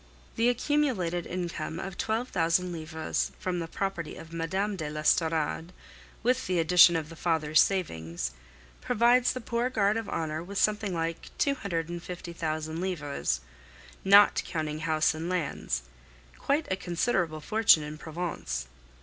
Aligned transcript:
The 0.35 0.49
accumulated 0.49 1.27
income 1.27 1.79
of 1.79 1.95
twelve 1.95 2.29
thousand 2.29 2.71
livres 2.71 3.31
from 3.37 3.59
the 3.59 3.67
property 3.67 4.15
of 4.15 4.33
Mme. 4.33 4.75
de 4.75 4.89
l'Estorade, 4.89 5.71
with 6.23 6.47
the 6.47 6.57
addition 6.57 6.95
of 6.95 7.09
the 7.09 7.15
father's 7.15 7.61
savings, 7.61 8.31
provides 8.81 9.31
the 9.33 9.39
poor 9.41 9.69
guard 9.69 9.97
of 9.97 10.09
honor 10.09 10.41
with 10.41 10.57
something 10.57 10.91
like 10.95 11.29
two 11.37 11.53
hundred 11.53 11.87
and 11.87 12.01
fifty 12.01 12.33
thousand 12.33 12.81
livres, 12.81 13.41
not 14.03 14.41
counting 14.43 14.79
house 14.79 15.13
and 15.13 15.29
lands 15.29 15.83
quite 16.39 16.65
a 16.71 16.75
considerable 16.75 17.39
fortune 17.39 17.83
in 17.83 17.99
Provence. 17.99 18.67